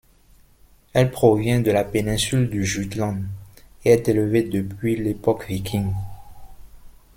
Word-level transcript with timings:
Elle 0.93 1.11
provient 1.11 1.59
de 1.61 1.69
la 1.69 1.83
péninsule 1.83 2.49
du 2.49 2.65
Jutland 2.65 3.21
et 3.85 3.91
est 3.91 4.07
élevée 4.09 4.41
depuis 4.41 4.95
l'époque 4.95 5.45
viking. 5.47 5.91